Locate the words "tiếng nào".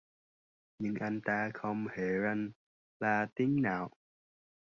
3.35-3.91